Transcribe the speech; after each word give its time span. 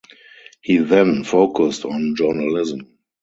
He 0.63 0.77
then 0.77 1.23
focused 1.23 1.85
on 1.85 2.15
journalism. 2.15 2.97